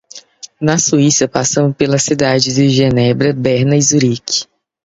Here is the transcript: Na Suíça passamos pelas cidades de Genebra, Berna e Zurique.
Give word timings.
Na 0.59 0.79
Suíça 0.79 1.27
passamos 1.27 1.75
pelas 1.77 2.01
cidades 2.01 2.55
de 2.55 2.67
Genebra, 2.69 3.31
Berna 3.33 3.75
e 3.75 3.81
Zurique. 3.83 4.47